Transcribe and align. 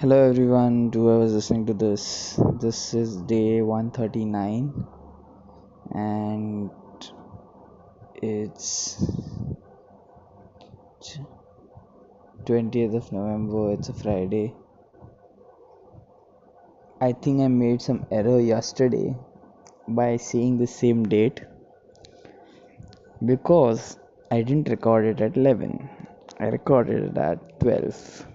Hello 0.00 0.16
everyone, 0.30 0.92
whoever's 0.94 1.32
listening 1.34 1.66
to 1.66 1.74
this. 1.74 2.38
This 2.60 2.94
is 2.94 3.16
day 3.22 3.62
139 3.62 4.86
and 5.92 6.70
it's 8.22 9.04
20th 12.44 12.94
of 12.94 13.10
November, 13.10 13.72
it's 13.72 13.88
a 13.88 13.92
Friday. 13.92 14.54
I 17.00 17.10
think 17.10 17.40
I 17.40 17.48
made 17.48 17.82
some 17.82 18.06
error 18.12 18.38
yesterday 18.38 19.16
by 19.88 20.16
saying 20.16 20.58
the 20.58 20.68
same 20.68 21.08
date 21.08 21.40
because 23.26 23.98
I 24.30 24.42
didn't 24.42 24.68
record 24.68 25.06
it 25.06 25.20
at 25.20 25.36
11. 25.36 25.90
I 26.38 26.44
recorded 26.44 27.02
it 27.02 27.18
at 27.18 27.58
12. 27.58 28.26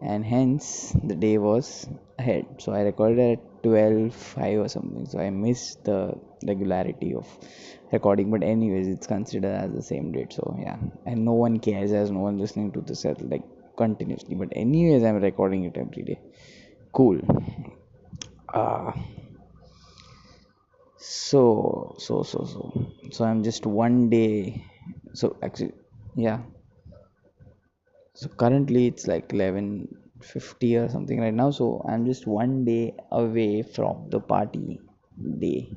And 0.00 0.24
hence 0.24 0.94
the 1.02 1.14
day 1.14 1.38
was 1.38 1.86
ahead. 2.18 2.46
So 2.58 2.72
i 2.72 2.80
recorded 2.82 3.38
at 3.38 3.62
12 3.62 4.14
5 4.14 4.58
or 4.60 4.68
something. 4.68 5.06
So 5.06 5.18
i 5.18 5.30
missed 5.30 5.84
the 5.84 6.14
regularity 6.46 7.14
of 7.14 7.26
recording. 7.92 8.30
But 8.30 8.42
anyways 8.42 8.88
it's 8.88 9.06
considered 9.06 9.54
as 9.64 9.72
the 9.72 9.82
same 9.82 10.12
date. 10.12 10.32
So 10.32 10.56
yeah. 10.60 10.76
And 11.06 11.24
no 11.24 11.32
one 11.32 11.58
cares 11.58 11.92
as 11.92 12.10
no 12.10 12.20
one 12.20 12.38
listening 12.38 12.72
to 12.72 12.80
this 12.80 13.04
at 13.04 13.20
like 13.28 13.42
continuously. 13.76 14.34
But 14.34 14.50
anyways 14.52 15.02
i'm 15.02 15.20
recording 15.22 15.64
it 15.64 15.76
every 15.76 16.02
day. 16.02 16.20
Cool. 16.92 17.20
Uh 18.52 18.92
so 20.96 21.96
so 21.98 22.22
so 22.22 22.44
so. 22.44 22.90
So 23.10 23.24
i'm 23.24 23.42
just 23.42 23.66
one 23.66 24.10
day. 24.10 24.64
So 25.14 25.36
actually 25.42 25.72
yeah 26.16 26.40
so 28.14 28.28
currently 28.28 28.86
it's 28.86 29.06
like 29.06 29.28
11:50 29.32 30.76
or 30.76 30.88
something 30.88 31.20
right 31.20 31.34
now. 31.34 31.50
So 31.50 31.84
i'm 31.88 32.06
just 32.06 32.26
one 32.26 32.64
day 32.64 32.94
away 33.10 33.62
from 33.62 34.08
the 34.10 34.20
party 34.20 34.80
day 35.38 35.68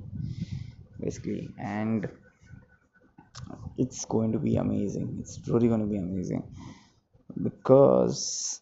basically. 0.99 1.49
And 1.59 2.09
it's 3.77 4.05
going 4.05 4.31
to 4.31 4.39
be 4.39 4.55
amazing. 4.58 5.17
It's 5.19 5.39
really 5.47 5.67
going 5.67 5.81
to 5.81 5.88
be 5.88 5.97
amazing. 5.97 6.43
Because 7.41 8.61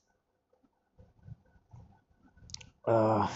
uh, 2.87 3.27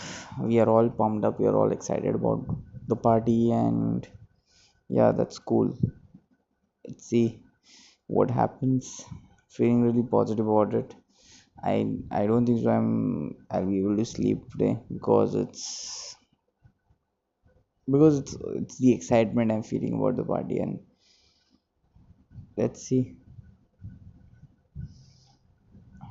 we 0.42 0.60
are 0.60 0.70
all 0.70 0.90
pumped 0.90 1.26
up. 1.26 1.40
We 1.40 1.48
are 1.48 1.56
all 1.56 1.72
excited 1.72 2.16
about 2.16 2.46
the 2.88 2.96
party 2.96 3.52
and 3.52 4.08
yeah 4.90 5.12
that's 5.12 5.40
cool. 5.40 5.78
Let's 6.86 7.06
see 7.06 7.40
what 8.08 8.32
happens 8.32 9.06
feeling 9.50 9.82
really 9.84 10.04
positive 10.04 10.48
about 10.48 10.74
it. 10.74 10.96
I 11.64 11.76
i 12.12 12.26
don't 12.28 12.46
think 12.48 12.62
so 12.64 12.70
i'm 12.72 13.36
i'll 13.52 13.66
be 13.66 13.80
able 13.80 13.98
to 13.98 14.06
sleep 14.06 14.40
today 14.52 14.78
because 14.94 15.36
it's 15.36 16.16
because 17.92 18.20
it's 18.20 18.38
it's 18.60 18.78
the 18.78 18.94
excitement 18.94 19.52
i'm 19.52 19.64
feeling 19.64 19.94
about 19.94 20.16
the 20.16 20.24
party 20.24 20.60
and 20.60 20.80
let's 22.58 22.84
see 22.88 23.18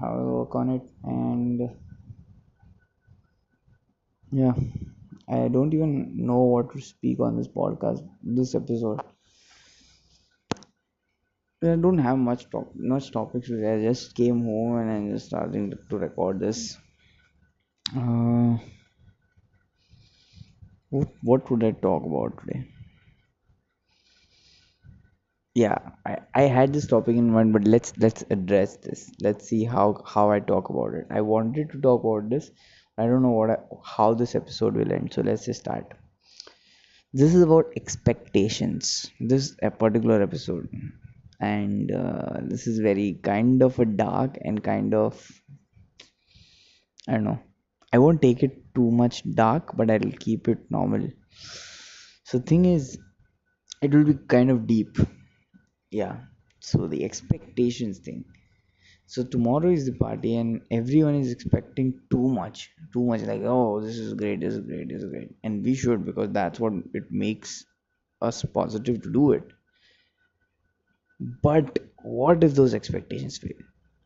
how 0.00 0.10
i 0.18 0.22
work 0.22 0.54
on 0.54 0.70
it 0.76 0.82
and 1.04 1.60
yeah 4.40 4.54
i 5.36 5.48
don't 5.54 5.74
even 5.74 5.90
know 6.28 6.40
what 6.52 6.72
to 6.72 6.80
speak 6.80 7.20
on 7.20 7.36
this 7.36 7.48
podcast 7.58 8.02
this 8.38 8.54
episode 8.54 9.00
I 11.62 11.76
don't 11.76 11.98
have 11.98 12.18
much 12.18 12.50
top 12.50 12.72
much 12.74 13.12
topics. 13.12 13.48
I 13.52 13.80
just 13.80 14.16
came 14.16 14.42
home 14.42 14.78
and 14.78 14.90
I'm 14.90 15.10
just 15.12 15.26
starting 15.26 15.72
to 15.88 15.96
record 15.96 16.40
this. 16.40 16.76
Uh, 17.94 18.56
what 20.90 21.08
what 21.22 21.50
would 21.50 21.64
I 21.64 21.70
talk 21.70 22.04
about 22.04 22.38
today? 22.40 22.66
Yeah, 25.54 25.78
I, 26.06 26.18
I 26.34 26.42
had 26.42 26.72
this 26.72 26.86
topic 26.86 27.16
in 27.16 27.30
mind, 27.30 27.52
but 27.52 27.64
let's 27.64 27.92
let's 27.98 28.24
address 28.30 28.76
this. 28.78 29.10
Let's 29.20 29.46
see 29.46 29.64
how 29.64 30.02
how 30.06 30.30
I 30.30 30.40
talk 30.40 30.70
about 30.70 30.94
it. 30.94 31.06
I 31.10 31.20
wanted 31.20 31.70
to 31.72 31.80
talk 31.80 32.02
about 32.02 32.30
this. 32.30 32.50
I 32.96 33.04
don't 33.06 33.22
know 33.22 33.32
what 33.40 33.50
I, 33.50 33.58
how 33.84 34.14
this 34.14 34.34
episode 34.34 34.74
will 34.74 34.90
end. 34.92 35.12
So 35.12 35.20
let's 35.22 35.44
just 35.44 35.60
start. 35.60 35.92
This 37.12 37.34
is 37.34 37.42
about 37.42 37.70
expectations. 37.76 39.10
This 39.20 39.54
a 39.62 39.70
particular 39.70 40.22
episode 40.22 40.70
and 41.40 41.92
uh, 41.92 42.38
this 42.42 42.66
is 42.66 42.78
very 42.80 43.14
kind 43.22 43.62
of 43.62 43.78
a 43.78 43.84
dark 43.84 44.38
and 44.42 44.62
kind 44.62 44.94
of 44.94 45.30
i 47.08 47.12
don't 47.12 47.24
know. 47.24 47.40
I 47.92 47.98
won't 47.98 48.22
take 48.22 48.42
it 48.44 48.54
too 48.74 48.88
much 49.00 49.16
dark 49.34 49.76
but 49.76 49.90
i'll 49.90 50.16
keep 50.26 50.46
it 50.48 50.70
normal. 50.70 51.08
So 52.24 52.38
thing 52.38 52.64
is 52.64 52.96
it 53.82 53.92
will 53.94 54.04
be 54.04 54.14
kind 54.14 54.50
of 54.50 54.66
deep. 54.66 54.96
Yeah. 55.90 56.26
So 56.60 56.86
the 56.88 57.04
expectations 57.04 57.98
thing. 58.00 58.24
So 59.06 59.24
tomorrow 59.24 59.70
is 59.70 59.86
the 59.86 59.94
party 59.94 60.36
and 60.36 60.62
everyone 60.70 61.16
is 61.16 61.32
expecting 61.32 62.00
too 62.10 62.28
much. 62.28 62.70
Too 62.92 63.04
much 63.04 63.22
like 63.22 63.42
oh 63.44 63.80
this 63.80 63.98
is 63.98 64.14
great 64.14 64.40
this 64.40 64.54
is 64.54 64.60
great 64.66 64.88
this 64.88 65.02
is 65.02 65.10
great. 65.10 65.34
And 65.44 65.64
we 65.64 65.74
should 65.74 66.04
because 66.06 66.30
that's 66.32 66.60
what 66.60 66.74
it 66.94 67.10
makes 67.10 67.64
us 68.22 68.44
positive 68.44 69.02
to 69.02 69.12
do 69.12 69.32
it 69.32 69.44
but 71.20 71.78
what 72.02 72.44
if 72.44 72.54
those 72.54 72.74
expectations 72.74 73.38
fail? 73.38 73.58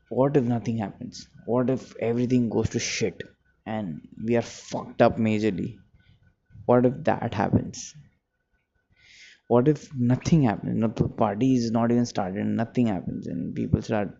What 0.09 0.37
if 0.37 0.45
nothing 0.45 0.79
happens? 0.79 1.29
What 1.47 1.71
if 1.71 1.97
everything 1.97 2.49
goes 2.49 2.71
to 2.71 2.79
shit 2.79 3.23
and 3.67 4.01
we 4.25 4.37
are 4.37 4.43
fucked 4.43 5.03
up 5.03 5.19
majorly? 5.19 5.79
What 6.67 6.87
if 6.87 7.05
that 7.05 7.35
happens? 7.35 7.95
What 9.49 9.69
if 9.69 9.95
nothing 9.95 10.45
happens? 10.45 10.81
The 10.81 11.09
party 11.09 11.55
is 11.55 11.71
not 11.71 11.91
even 11.91 12.07
started, 12.07 12.47
nothing 12.47 12.87
happens, 12.87 13.27
and 13.27 13.55
people 13.55 13.83
start. 13.83 14.17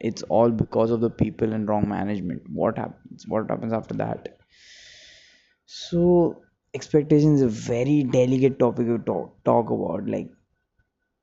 It's 0.00 0.22
all 0.22 0.50
because 0.50 0.92
of 0.92 1.00
the 1.00 1.10
people 1.10 1.52
and 1.52 1.68
wrong 1.68 1.88
management. 1.88 2.42
What 2.48 2.78
happens? 2.78 3.24
What 3.26 3.50
happens 3.50 3.72
after 3.72 3.94
that? 3.94 4.38
So, 5.66 6.42
expectations 6.74 7.40
is 7.40 7.46
a 7.46 7.70
very 7.72 8.04
delicate 8.04 8.58
topic 8.58 8.86
to 8.86 8.98
talk, 8.98 9.42
talk 9.44 9.70
about. 9.70 10.06
Like, 10.06 10.30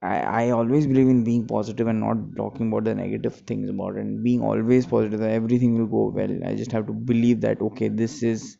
I, 0.06 0.46
I 0.46 0.50
always 0.52 0.88
believe 0.88 1.08
in 1.10 1.24
being 1.24 1.48
positive 1.48 1.88
and 1.88 2.00
not 2.02 2.18
talking 2.38 2.68
about 2.68 2.86
the 2.86 2.96
negative 2.96 3.36
things 3.48 3.70
about 3.70 3.96
it 3.98 4.02
and 4.02 4.24
being 4.24 4.42
always 4.42 4.86
positive 4.86 5.20
that 5.20 5.32
everything 5.32 5.78
will 5.78 5.88
go 5.88 6.10
well. 6.16 6.38
I 6.46 6.56
just 6.56 6.72
have 6.74 6.88
to 6.88 6.94
believe 6.94 7.42
that 7.42 7.62
okay, 7.62 7.90
this 7.90 8.24
is 8.24 8.58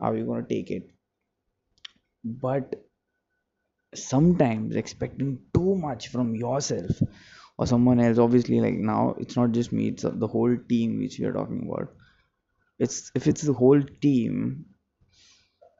how 0.00 0.12
you're 0.12 0.26
gonna 0.26 0.46
take 0.48 0.70
it. 0.70 0.90
But 2.24 2.76
sometimes 3.94 4.76
expecting 4.76 5.38
too 5.54 5.74
much 5.74 6.08
from 6.08 6.34
yourself 6.34 6.90
or 7.58 7.66
someone 7.66 8.00
else, 8.00 8.18
obviously 8.18 8.60
like 8.60 8.74
now 8.74 9.14
it's 9.18 9.36
not 9.36 9.52
just 9.52 9.72
me, 9.72 9.88
it's 9.88 10.04
the 10.04 10.26
whole 10.26 10.56
team 10.68 10.98
which 10.98 11.18
we 11.18 11.24
are 11.26 11.32
talking 11.32 11.68
about. 11.70 11.94
It's 12.78 13.10
if 13.14 13.26
it's 13.26 13.42
the 13.42 13.54
whole 13.54 13.82
team, 13.82 14.66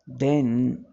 then 0.07 0.85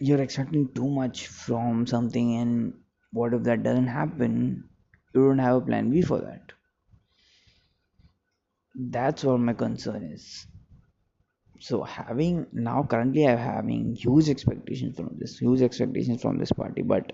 you're 0.00 0.22
expecting 0.22 0.72
too 0.74 0.88
much 0.88 1.26
from 1.28 1.86
something 1.86 2.36
and 2.36 2.74
what 3.14 3.32
if 3.34 3.42
that 3.44 3.62
doesn't 3.62 3.86
happen? 3.86 4.68
You 5.14 5.28
don't 5.28 5.38
have 5.38 5.56
a 5.56 5.60
plan 5.62 5.90
b 5.90 6.02
for 6.02 6.18
that. 6.20 6.52
That's 8.76 9.24
what 9.24 9.38
my 9.40 9.54
concern 9.54 10.04
is. 10.04 10.46
So 11.60 11.82
having 11.82 12.46
now 12.52 12.84
currently 12.84 13.26
i'm 13.26 13.38
having 13.38 13.94
huge 13.96 14.28
expectations 14.28 14.96
from 14.96 15.16
this 15.18 15.38
huge 15.38 15.62
expectations 15.62 16.22
from 16.22 16.38
this 16.38 16.52
party 16.52 16.82
but 16.82 17.12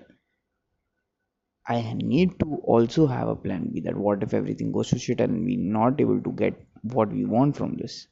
i 1.75 1.76
need 1.94 2.38
to 2.41 2.56
also 2.75 3.06
have 3.06 3.29
a 3.29 3.37
plan 3.44 3.70
b 3.73 3.81
that 3.87 3.96
what 4.06 4.23
if 4.29 4.35
everything 4.41 4.73
goes 4.73 4.91
to 4.91 4.99
shit 4.99 5.20
and 5.26 5.44
we're 5.44 5.73
not 5.79 6.00
able 6.06 6.20
to 6.29 6.32
get 6.43 6.61
what 6.82 7.12
we 7.19 7.25
want 7.37 7.56
from 7.56 7.76
this 7.76 8.08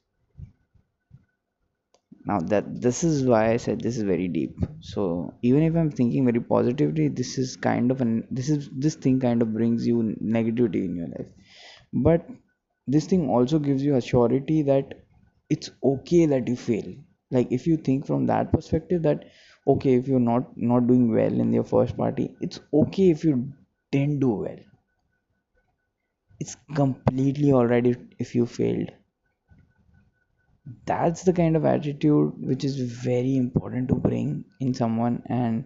now 2.29 2.39
that 2.53 2.67
this 2.85 2.99
is 3.09 3.25
why 3.31 3.41
i 3.51 3.57
said 3.65 3.81
this 3.81 3.97
is 3.97 4.03
very 4.03 4.29
deep. 4.29 4.57
So 4.81 5.35
even 5.43 5.63
if 5.63 5.77
i'm 5.83 5.91
thinking 5.91 6.25
very 6.31 6.41
positively 6.41 7.09
this 7.21 7.39
is 7.43 7.57
kind 7.57 7.91
of 7.95 8.01
an 8.05 8.13
this 8.31 8.51
is 8.55 8.69
this 8.87 8.97
thing 9.07 9.19
kind 9.21 9.43
of 9.43 9.55
brings 9.55 9.87
you 9.87 10.03
negativity 10.37 10.85
in 10.85 10.97
your 10.97 11.09
life. 11.09 11.29
But 11.93 12.27
this 12.87 13.07
thing 13.07 13.29
also 13.29 13.59
gives 13.59 13.83
you 13.83 13.97
a 13.97 14.01
surety 14.01 14.63
that 14.63 14.95
it's 15.51 15.71
okay 15.93 16.27
that 16.27 16.49
you 16.49 16.57
fail. 16.57 16.93
Like 17.31 17.53
if 17.53 17.67
you 17.67 17.77
think 17.77 18.07
from 18.07 18.27
that 18.27 18.53
perspective 18.53 19.03
that 19.03 19.25
okay 19.67 19.95
if 19.95 20.09
you're 20.09 20.27
not 20.29 20.57
not 20.57 20.87
doing 20.87 21.11
well 21.15 21.41
in 21.47 21.53
your 21.53 21.65
first 21.65 21.97
party 21.97 22.31
it's 22.41 22.61
okay 22.83 23.11
if 23.11 23.25
you 23.25 23.53
didn't 23.91 24.21
do 24.21 24.31
well. 24.31 24.59
It's 26.41 26.57
completely 26.75 27.53
alright 27.53 27.87
if, 27.87 27.97
if 28.19 28.35
you 28.35 28.47
failed 28.47 28.91
that's 30.87 31.23
the 31.23 31.33
kind 31.33 31.57
of 31.57 31.65
attitude 31.65 32.33
which 32.51 32.65
is 32.65 32.77
very 32.81 33.37
important 33.37 33.89
to 33.89 33.95
bring 33.95 34.45
in 34.61 34.75
someone 34.75 35.23
and 35.27 35.65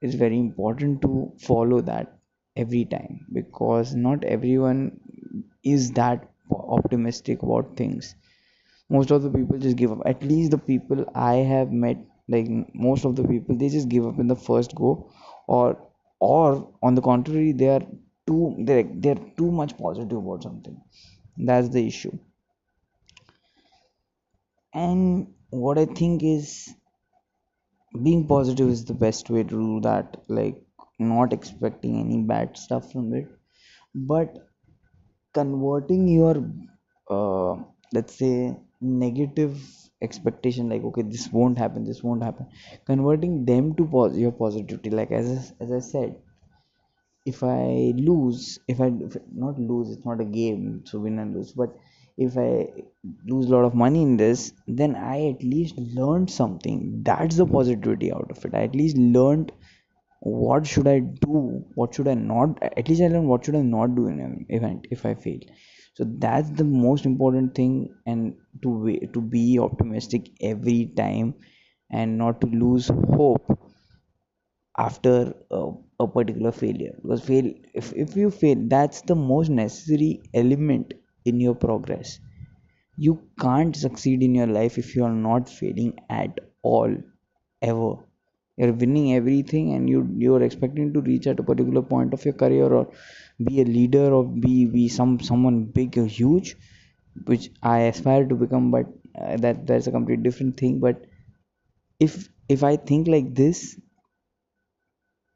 it's 0.00 0.14
very 0.14 0.38
important 0.38 1.00
to 1.02 1.32
follow 1.40 1.80
that 1.80 2.18
every 2.56 2.84
time 2.84 3.26
because 3.32 3.94
not 3.94 4.24
everyone 4.24 5.00
is 5.64 5.92
that 5.92 6.28
optimistic 6.50 7.42
about 7.42 7.76
things. 7.76 8.14
Most 8.90 9.10
of 9.10 9.22
the 9.22 9.30
people 9.30 9.58
just 9.58 9.76
give 9.76 9.92
up. 9.92 10.02
At 10.06 10.22
least 10.22 10.50
the 10.52 10.58
people 10.58 11.04
i 11.14 11.34
have 11.52 11.72
met 11.72 11.98
like 12.28 12.48
most 12.74 13.04
of 13.04 13.16
the 13.16 13.24
people 13.26 13.56
they 13.56 13.68
just 13.68 13.88
give 13.88 14.06
up 14.06 14.18
in 14.20 14.28
the 14.28 14.36
first 14.36 14.74
go 14.74 14.90
or 15.48 15.66
or 16.20 16.72
on 16.82 16.94
the 16.94 17.02
contrary 17.02 17.52
they 17.52 17.68
are 17.68 17.82
too 18.26 18.54
they're, 18.60 18.84
they're 19.06 19.22
too 19.36 19.50
much 19.50 19.76
positive 19.78 20.18
about 20.18 20.42
something. 20.42 20.80
That's 21.36 21.68
the 21.70 21.86
issue 21.86 22.18
and 24.74 25.32
what 25.50 25.78
i 25.78 25.86
think 25.86 26.22
is 26.22 26.74
being 28.04 28.26
positive 28.26 28.68
is 28.68 28.84
the 28.84 28.92
best 29.02 29.30
way 29.30 29.42
to 29.42 29.56
do 29.66 29.80
that 29.80 30.16
like 30.28 30.56
not 30.98 31.32
expecting 31.32 31.94
any 32.00 32.18
bad 32.22 32.56
stuff 32.56 32.92
from 32.92 33.12
it. 33.14 33.26
But 33.94 34.36
converting 35.34 36.08
your 36.08 36.36
uh, 37.10 37.62
let's 37.92 38.14
say 38.16 38.56
negative 38.80 39.58
expectation 40.02 40.68
like 40.68 40.82
okay 40.84 41.02
this 41.02 41.28
won't 41.32 41.58
happen 41.58 41.84
this 41.84 42.02
won't 42.02 42.22
happen 42.22 42.46
converting 42.86 43.44
them 43.44 43.74
to 43.76 43.86
pos- 43.86 44.16
your 44.16 44.32
positivity 44.32 44.90
like 44.90 45.12
as 45.12 45.28
I, 45.60 45.64
as 45.64 45.72
I 45.72 45.80
said 45.80 46.16
if 47.26 47.42
I 47.42 47.92
lose 48.08 48.58
if 48.68 48.80
I 48.80 48.86
if 49.06 49.16
not 49.32 49.58
lose 49.58 49.90
it's 49.90 50.04
not 50.04 50.20
a 50.20 50.24
game 50.24 50.82
so 50.86 51.00
win 51.00 51.18
and 51.18 51.34
lose 51.34 51.52
but 51.52 51.70
if 52.16 52.36
I 52.38 52.68
lose 53.26 53.46
a 53.46 53.50
lot 53.50 53.64
of 53.64 53.74
money 53.74 54.02
in 54.02 54.16
this 54.16 54.52
then 54.66 54.94
I 54.96 55.28
at 55.30 55.42
least 55.42 55.76
learned 55.78 56.30
something 56.30 57.02
that's 57.04 57.36
the 57.36 57.46
positivity 57.46 58.12
out 58.12 58.30
of 58.30 58.44
it 58.44 58.54
I 58.54 58.62
at 58.64 58.74
least 58.74 58.96
learned 58.96 59.52
what 60.20 60.66
should 60.66 60.86
I 60.88 61.00
do? 61.00 61.64
What 61.74 61.94
should 61.94 62.08
I 62.08 62.14
not? 62.14 62.62
At 62.62 62.88
least 62.88 63.02
I 63.02 63.08
learned 63.08 63.28
what 63.28 63.44
should 63.44 63.56
I 63.56 63.62
not 63.62 63.94
do 63.94 64.06
in 64.06 64.20
an 64.20 64.46
event 64.48 64.86
if 64.90 65.04
I 65.04 65.14
fail. 65.14 65.40
So 65.94 66.04
that's 66.06 66.50
the 66.50 66.64
most 66.64 67.06
important 67.06 67.54
thing, 67.54 67.94
and 68.06 68.34
to 68.62 68.98
to 69.12 69.20
be 69.20 69.58
optimistic 69.58 70.30
every 70.40 70.86
time, 70.96 71.34
and 71.90 72.18
not 72.18 72.40
to 72.40 72.46
lose 72.46 72.88
hope 72.88 73.58
after 74.78 75.34
a, 75.50 75.72
a 76.00 76.06
particular 76.08 76.52
failure. 76.52 76.94
Because 77.02 77.22
fail, 77.24 77.46
if 77.74 77.92
if 77.94 78.16
you 78.16 78.30
fail, 78.30 78.56
that's 78.74 79.00
the 79.02 79.14
most 79.14 79.48
necessary 79.50 80.20
element 80.34 80.94
in 81.24 81.40
your 81.40 81.54
progress. 81.54 82.20
You 82.96 83.20
can't 83.40 83.76
succeed 83.76 84.22
in 84.22 84.34
your 84.34 84.46
life 84.46 84.78
if 84.78 84.96
you 84.96 85.04
are 85.04 85.14
not 85.14 85.48
failing 85.48 86.00
at 86.10 86.38
all, 86.62 86.96
ever. 87.62 87.96
You're 88.56 88.72
winning 88.72 89.14
everything 89.14 89.74
and 89.74 89.88
you 89.90 90.00
you're 90.18 90.42
expecting 90.42 90.92
to 90.94 91.00
reach 91.00 91.26
at 91.26 91.40
a 91.40 91.42
particular 91.42 91.82
point 91.82 92.14
of 92.14 92.24
your 92.24 92.34
career 92.34 92.72
or 92.80 92.88
be 93.44 93.60
a 93.62 93.64
leader 93.64 94.06
or 94.12 94.24
be 94.24 94.66
be 94.66 94.88
some 94.88 95.18
someone 95.20 95.64
big 95.78 95.98
or 95.98 96.06
huge 96.06 96.56
which 97.26 97.50
i 97.62 97.78
aspire 97.92 98.24
to 98.26 98.34
become 98.44 98.70
but 98.70 98.86
uh, 99.20 99.36
that 99.38 99.66
that's 99.66 99.86
a 99.86 99.92
complete 99.92 100.22
different 100.22 100.56
thing. 100.58 100.80
But 100.80 101.04
if 102.06 102.28
if 102.48 102.62
i 102.64 102.76
think 102.76 103.08
like 103.08 103.34
this 103.34 103.76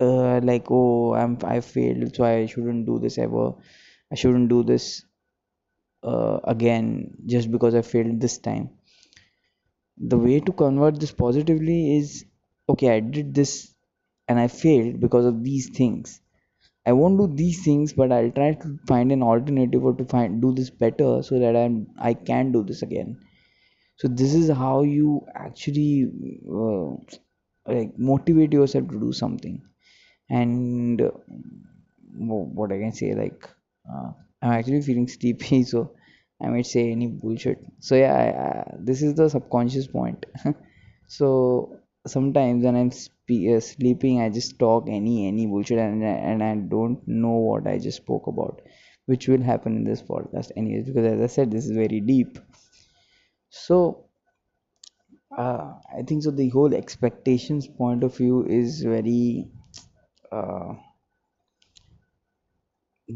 uh, 0.00 0.40
like 0.50 0.66
oh 0.70 1.14
i'm 1.14 1.34
i 1.54 1.60
failed 1.60 2.14
so 2.14 2.24
i 2.24 2.46
shouldn't 2.46 2.86
do 2.86 2.98
this 2.98 3.18
ever. 3.18 3.46
I 4.12 4.14
shouldn't 4.14 4.48
do 4.48 4.62
this 4.62 5.04
uh, 6.06 6.40
again 6.44 6.88
just 7.26 7.50
because 7.50 7.74
i 7.74 7.82
failed 7.82 8.20
this 8.20 8.38
time. 8.38 8.70
The 9.98 10.16
way 10.18 10.40
to 10.40 10.52
convert 10.52 11.00
this 11.00 11.12
positively 11.12 11.96
is 11.98 12.24
okay 12.68 12.88
i 12.96 13.00
did 13.00 13.34
this 13.34 13.74
and 14.28 14.38
i 14.40 14.48
failed 14.48 15.00
because 15.00 15.26
of 15.26 15.42
these 15.44 15.68
things. 15.68 16.20
I 16.86 16.92
won't 16.92 17.18
do 17.18 17.26
these 17.42 17.64
things 17.64 17.92
but 17.92 18.12
i'll 18.12 18.30
try 18.32 18.54
to 18.54 18.78
find 18.88 19.12
an 19.12 19.22
alternative 19.22 19.84
or 19.84 19.94
to 19.94 20.04
find 20.06 20.40
do 20.42 20.52
this 20.54 20.70
better 20.70 21.22
so 21.22 21.38
that 21.40 21.56
i'm 21.56 21.88
i 21.98 22.14
can 22.14 22.52
do 22.52 22.62
this 22.64 22.82
again. 22.82 23.18
So 23.96 24.08
this 24.08 24.34
is 24.34 24.50
how 24.50 24.82
you 24.82 25.26
actually 25.34 26.10
uh, 26.50 26.90
like 27.72 27.98
motivate 27.98 28.52
yourself 28.52 28.88
to 28.90 29.00
do 29.00 29.12
something. 29.12 29.62
And 30.30 31.02
uh, 31.02 31.10
what 32.18 32.72
i 32.72 32.78
can 32.78 32.92
say 32.92 33.14
like 33.14 33.48
uh, 33.92 34.12
i'm 34.46 34.52
actually 34.58 34.82
feeling 34.82 35.08
sleepy 35.08 35.62
so 35.72 35.80
i 36.42 36.48
might 36.48 36.66
say 36.66 36.90
any 36.92 37.06
bullshit. 37.06 37.58
So 37.80 37.94
yeah 37.96 38.14
I, 38.14 38.26
I, 38.46 38.74
this 38.78 39.02
is 39.02 39.14
the 39.14 39.28
subconscious 39.30 39.86
point. 39.86 40.26
So 41.08 41.78
sometimes 42.06 42.64
when 42.64 42.76
i'm 42.76 42.90
spe- 42.92 43.46
uh, 43.54 43.60
sleeping 43.60 44.20
i 44.22 44.28
just 44.28 44.58
talk 44.58 44.88
any 44.88 45.26
any 45.28 45.46
bullshit 45.46 45.78
and, 45.78 46.04
and 46.04 46.42
i 46.42 46.54
don't 46.74 47.00
know 47.06 47.36
what 47.48 47.66
i 47.66 47.78
just 47.78 47.98
spoke 47.98 48.26
about 48.28 48.60
which 49.06 49.28
will 49.28 49.42
happen 49.42 49.76
in 49.76 49.84
this 49.84 50.02
podcast 50.02 50.52
anyways 50.56 50.86
because 50.86 51.06
as 51.14 51.20
i 51.20 51.26
said 51.26 51.50
this 51.50 51.64
is 51.64 51.70
very 51.72 52.00
deep. 52.00 52.38
So 53.50 54.06
uh, 55.42 55.74
i 55.98 56.02
think 56.06 56.22
so 56.22 56.30
the 56.30 56.48
whole 56.54 56.74
expectations 56.74 57.66
point 57.68 58.02
of 58.04 58.16
view 58.16 58.44
is 58.46 58.82
very 58.82 59.48
uh, 60.32 60.74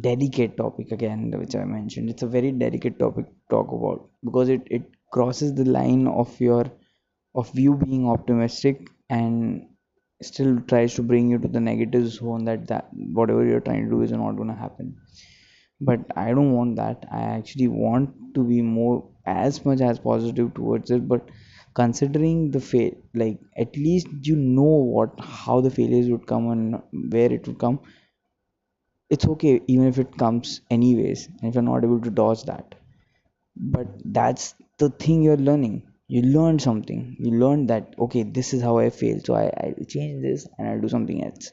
delicate 0.06 0.56
topic 0.56 0.90
again 0.92 1.30
which 1.38 1.54
i 1.56 1.64
mentioned. 1.64 2.10
It's 2.10 2.22
a 2.22 2.26
very 2.26 2.50
delicate 2.52 2.98
topic 2.98 3.26
to 3.26 3.32
talk 3.50 3.68
about 3.72 4.08
because 4.24 4.48
it, 4.48 4.62
it 4.66 4.82
crosses 5.12 5.54
the 5.54 5.64
line 5.64 6.06
of 6.06 6.40
your 6.40 6.64
of 7.34 7.50
you 7.58 7.74
being 7.76 8.08
optimistic 8.08 8.88
and 9.08 9.66
still 10.22 10.60
tries 10.68 10.94
to 10.94 11.02
bring 11.02 11.30
you 11.30 11.38
to 11.38 11.48
the 11.48 11.60
negative 11.60 12.08
zone 12.08 12.44
that 12.44 12.66
that 12.68 12.88
whatever 12.92 13.44
you're 13.44 13.60
trying 13.68 13.84
to 13.84 13.90
do 13.90 14.02
is 14.02 14.12
not 14.12 14.32
going 14.36 14.48
to 14.48 14.54
happen. 14.54 14.96
But 15.80 16.00
i 16.16 16.28
don't 16.32 16.52
want 16.52 16.76
that. 16.76 17.04
I 17.10 17.22
actually 17.22 17.68
want 17.68 18.34
to 18.34 18.44
be 18.44 18.62
more 18.62 19.08
as 19.26 19.64
much 19.64 19.80
as 19.80 19.98
positive 19.98 20.54
towards 20.54 20.90
it. 20.90 21.08
But 21.08 21.28
considering 21.74 22.50
the 22.52 22.60
fail 22.60 22.92
like 23.14 23.38
at 23.56 23.76
least 23.76 24.08
you 24.22 24.36
know 24.36 24.74
what 24.96 25.12
how 25.20 25.60
the 25.60 25.70
failures 25.70 26.08
would 26.10 26.26
come 26.26 26.48
and 26.50 26.82
where 27.12 27.32
it 27.32 27.46
would 27.46 27.58
come 27.58 27.80
it's 29.10 29.26
okay 29.26 29.60
even 29.66 29.86
if 29.88 29.98
it 29.98 30.16
comes 30.16 30.60
anyways 30.70 31.26
and 31.28 31.48
if 31.50 31.54
you're 31.54 31.62
not 31.70 31.84
able 31.84 32.00
to 32.00 32.10
dodge 32.10 32.44
that. 32.44 32.74
But 33.56 33.88
that's 34.04 34.54
the 34.78 34.90
thing 34.90 35.22
you're 35.22 35.36
learning. 35.50 35.84
You 36.08 36.22
learn 36.22 36.58
something. 36.58 37.16
You 37.20 37.32
learn 37.32 37.66
that 37.68 37.94
okay 37.98 38.24
this 38.24 38.54
is 38.54 38.62
how 38.62 38.78
i 38.78 38.90
fail 38.90 39.20
so 39.24 39.34
i 39.34 39.46
i 39.66 39.74
change 39.96 40.22
this 40.22 40.48
and 40.58 40.68
i'll 40.68 40.80
do 40.80 40.88
something 40.96 41.24
else. 41.24 41.52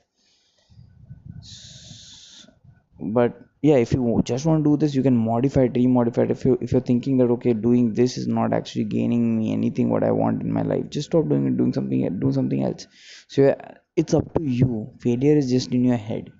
But 2.99 3.41
yeah 3.63 3.77
if 3.77 3.91
you 3.91 4.21
just 4.23 4.45
want 4.45 4.63
to 4.63 4.69
do 4.69 4.77
this 4.77 4.93
you 4.93 5.01
can 5.01 5.17
modify 5.17 5.63
it 5.63 5.73
remodify 5.73 6.25
it. 6.25 6.31
If 6.31 6.45
you 6.45 6.57
if 6.61 6.71
you're 6.71 6.81
thinking 6.89 7.17
that 7.17 7.31
okay 7.35 7.53
doing 7.53 7.91
this 7.93 8.17
is 8.19 8.27
not 8.27 8.53
actually 8.53 8.83
gaining 8.85 9.35
me 9.37 9.51
anything 9.51 9.89
what 9.89 10.03
i 10.03 10.11
want 10.11 10.43
in 10.43 10.53
my 10.53 10.61
life 10.61 10.87
just 10.91 11.09
stop 11.09 11.27
doing 11.27 11.47
it 11.47 11.57
doing 11.57 11.73
something 11.73 12.19
do 12.19 12.31
something 12.31 12.63
else. 12.63 12.85
So 13.29 13.55
it's 13.95 14.13
up 14.13 14.31
to 14.35 14.43
you. 14.43 14.91
Failure 14.99 15.35
is 15.37 15.49
just 15.49 15.71
in 15.71 15.85
your 15.85 15.97
head 15.97 16.31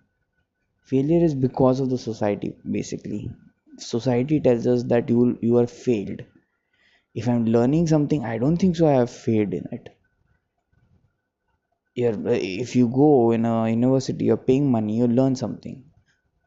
failure 0.90 1.24
is 1.24 1.36
because 1.36 1.80
of 1.80 1.90
the 1.92 1.98
society 2.00 2.56
basically. 2.72 3.32
Society 3.78 4.40
tells 4.40 4.66
us 4.68 4.84
that 4.86 5.10
you 5.10 5.38
you 5.42 5.58
are 5.60 5.68
failed. 5.68 6.24
If 7.16 7.28
i'm 7.28 7.46
learning 7.46 7.88
something 7.88 8.24
i 8.26 8.38
don't 8.38 8.58
think 8.58 8.78
so 8.78 8.88
i 8.88 8.94
have 8.94 9.12
failed 9.12 9.54
in 9.54 9.66
it. 9.74 9.90
You're, 11.96 12.16
if 12.28 12.78
you 12.78 12.88
go 12.88 13.32
in 13.32 13.44
a 13.44 13.68
university 13.70 14.24
you're 14.24 14.38
paying 14.38 14.72
money 14.72 14.98
you 15.00 15.08
learn 15.08 15.36
something. 15.36 15.84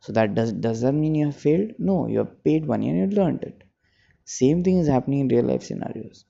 So 0.00 0.12
that 0.12 0.34
does 0.34 0.52
does 0.52 0.80
that 0.82 0.92
mean 0.94 1.14
you 1.16 1.26
have 1.26 1.36
failed? 1.36 1.72
No 1.78 2.06
you 2.08 2.18
have 2.20 2.44
paid 2.44 2.66
money 2.66 2.88
and 2.90 2.98
you 2.98 3.16
learned 3.18 3.42
it. 3.44 3.62
Same 4.24 4.64
thing 4.64 4.78
is 4.78 4.88
happening 4.88 5.20
in 5.20 5.28
real 5.28 5.44
life 5.46 5.62
scenarios. 5.64 6.24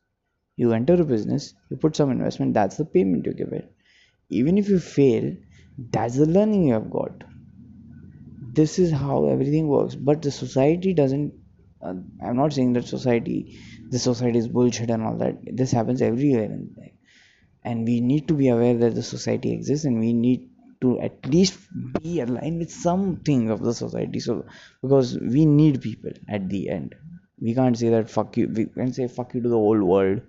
You 0.56 0.72
enter 0.72 0.94
a 1.00 1.04
business 1.04 1.54
you 1.70 1.76
put 1.76 1.96
some 1.96 2.10
investment 2.10 2.54
that's 2.54 2.78
the 2.78 2.86
payment 2.86 3.26
you 3.26 3.34
give 3.34 3.52
it. 3.52 3.72
Even 4.30 4.58
if 4.58 4.68
you 4.68 4.80
fail 4.80 5.36
that's 5.92 6.16
the 6.16 6.26
learning 6.26 6.68
you 6.68 6.74
have 6.74 6.90
got 6.90 7.24
this 8.52 8.78
is 8.78 8.90
how 8.92 9.26
everything 9.26 9.68
works. 9.68 9.94
But 9.94 10.22
the 10.22 10.30
society 10.30 10.94
doesn't 10.94 11.34
uh, 11.82 11.94
i'm 12.22 12.36
not 12.36 12.52
saying 12.52 12.74
that 12.74 12.86
society 12.86 13.58
the 13.90 13.98
society 13.98 14.38
is 14.38 14.48
bullshit 14.48 14.90
and 14.90 15.02
all 15.02 15.16
that. 15.18 15.38
This 15.42 15.72
happens 15.72 16.02
everywhere 16.02 16.50
and 17.64 17.84
we 17.86 18.00
need 18.00 18.28
to 18.28 18.34
be 18.34 18.48
aware 18.48 18.76
that 18.76 18.94
the 18.94 19.02
society 19.02 19.52
exists 19.52 19.84
and 19.84 19.98
we 19.98 20.12
need 20.12 20.48
to 20.80 20.98
at 21.00 21.26
least 21.26 21.58
be 22.00 22.20
aligned 22.20 22.58
with 22.58 22.70
something 22.70 23.50
of 23.50 23.62
the 23.62 23.74
society. 23.74 24.20
So 24.20 24.46
because 24.82 25.18
we 25.18 25.44
need 25.44 25.82
people 25.82 26.12
at 26.28 26.48
the 26.48 26.70
end. 26.70 26.94
We 27.40 27.54
can't 27.54 27.76
say 27.76 27.88
that 27.90 28.10
fuck 28.10 28.36
you 28.36 28.48
we 28.48 28.66
can 28.66 28.92
say 28.92 29.08
fuck 29.08 29.34
you 29.34 29.42
to 29.42 29.48
the 29.48 29.56
whole 29.56 29.82
world 29.82 30.20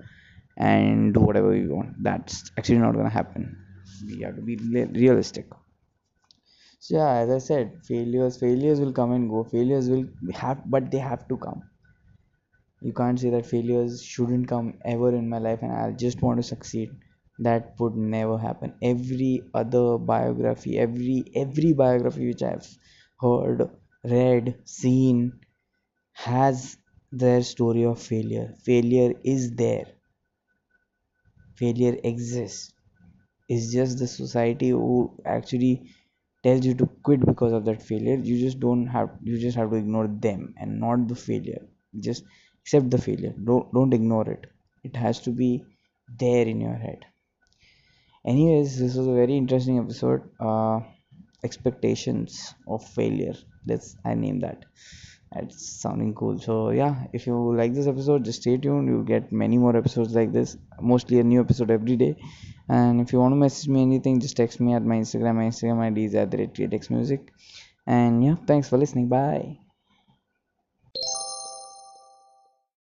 and 0.58 1.14
do 1.14 1.20
whatever 1.20 1.50
we 1.50 1.68
want. 1.68 2.02
That's 2.04 2.52
actually 2.58 2.80
not 2.80 2.96
gonna 2.96 3.10
happen. 3.10 3.58
We 4.06 4.22
have 4.22 4.36
to 4.36 4.42
be 4.42 4.56
realistic 4.56 5.48
yeah 6.90 7.12
as 7.22 7.30
i 7.36 7.38
said 7.38 7.70
failures 7.90 8.38
failures 8.38 8.80
will 8.82 8.92
come 8.94 9.14
and 9.14 9.30
go. 9.30 9.44
Failures 9.44 9.90
will 9.90 10.06
have 10.34 10.70
but 10.70 10.92
they 10.92 10.98
have 11.00 11.28
to 11.30 11.38
come. 11.38 11.64
You 12.82 12.92
can't 12.92 13.18
say 13.18 13.30
that 13.30 13.46
failures 13.46 14.04
shouldn't 14.04 14.48
come 14.50 14.78
ever 14.84 15.16
in 15.16 15.30
my 15.30 15.40
life 15.40 15.64
and 15.64 15.72
i 15.72 15.90
just 15.94 16.22
want 16.22 16.38
to 16.38 16.44
succeed. 16.44 16.92
That 17.40 17.80
would 17.80 17.96
never 17.96 18.38
happen. 18.38 18.74
Every 18.82 19.42
other 19.54 19.98
biography 19.98 20.78
every 20.78 21.24
every 21.34 21.72
biography 21.72 22.28
which 22.28 22.44
i've 22.44 22.68
heard 23.22 23.68
read 24.04 24.60
seen 24.66 25.40
has 26.14 26.78
their 27.12 27.44
story 27.44 27.86
of 27.86 28.02
failure. 28.02 28.56
Failure 28.64 29.14
is 29.24 29.56
there. 29.56 29.88
Failure 31.56 31.98
exists. 32.04 32.74
It's 33.50 33.72
just 33.72 34.00
the 34.00 34.08
society 34.08 34.70
who 34.70 35.20
actually 35.26 35.92
tells 36.44 36.66
you 36.66 36.74
to 36.76 36.88
quit 37.04 37.26
because 37.26 37.54
of 37.54 37.66
that 37.66 37.82
failure. 37.82 38.16
You 38.16 38.40
just 38.40 38.60
don't 38.60 38.88
have 38.88 39.10
you 39.24 39.40
just 39.40 39.58
have 39.58 39.70
to 39.72 39.78
ignore 39.78 40.08
them 40.08 40.54
and 40.58 40.80
not 40.80 41.08
the 41.08 41.16
failure. 41.16 41.64
Just 42.00 42.24
accept 42.62 42.90
the 42.92 43.02
failure. 43.10 43.34
Don't 43.52 43.74
don't 43.74 43.94
ignore 43.94 44.30
it. 44.30 44.46
It 44.84 44.96
has 44.96 45.20
to 45.22 45.32
be 45.32 45.52
there 46.26 46.46
in 46.48 46.62
your 46.62 46.76
head. 46.76 47.06
Anyways 48.26 48.80
this 48.80 48.96
was 48.96 49.06
a 49.06 49.14
very 49.14 49.38
interesting 49.38 49.78
episode. 49.78 50.24
Uh 50.40 50.80
expectations 51.44 52.56
of 52.68 52.84
failure. 52.84 53.36
Let's 53.68 53.96
i 54.06 54.14
name 54.16 54.40
that 54.40 54.66
it's 55.36 55.66
sounding 55.82 56.14
cool. 56.14 56.40
So 56.40 56.72
yeah 56.72 57.08
if 57.14 57.28
you 57.28 57.56
like 57.56 57.74
this 57.74 57.88
episode 57.88 58.26
just 58.26 58.42
stay 58.42 58.58
tuned. 58.58 58.88
You'll 58.88 59.04
get 59.04 59.32
many 59.32 59.58
more 59.58 59.76
episodes 59.76 60.14
like 60.14 60.32
this 60.32 60.58
mostly 60.82 61.20
a 61.20 61.24
new 61.24 61.42
episode 61.42 61.72
every 61.72 61.96
day. 61.96 62.16
And 62.70 63.02
if 63.02 63.14
you 63.14 63.20
want 63.20 63.32
to 63.34 63.38
message 63.38 63.68
me 63.70 63.82
anything 63.82 64.20
just 64.20 64.38
text 64.38 64.60
me 64.60 64.74
at 64.74 64.84
my 64.84 64.96
instagram. 64.96 65.36
My 65.36 65.46
instagram 65.46 65.82
id 65.88 66.06
is 66.06 66.16
at 66.16 66.32
the 66.32 66.38
rate 66.38 66.90
music. 66.90 67.34
And 67.88 68.24
yeah 68.24 68.36
thanks 68.46 68.70
for 68.70 68.78
listening. 68.78 69.08
Bye 69.08 69.71